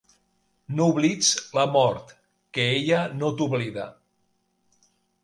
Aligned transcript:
No 0.77 0.85
oblits 0.93 1.27
la 1.57 1.65
mort, 1.75 2.15
que 2.59 2.65
ella 2.79 3.03
no 3.21 3.29
t'oblida. 3.43 3.85